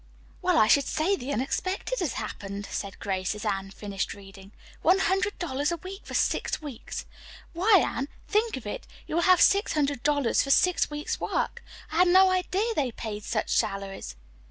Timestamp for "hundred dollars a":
4.97-5.77